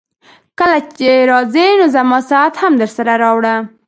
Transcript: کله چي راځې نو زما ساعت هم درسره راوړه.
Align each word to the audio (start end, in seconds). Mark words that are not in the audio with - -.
کله 0.59 0.79
چي 0.97 1.09
راځې 1.31 1.67
نو 1.79 1.85
زما 1.95 2.19
ساعت 2.29 2.53
هم 2.61 2.73
درسره 2.81 3.13
راوړه. 3.23 3.55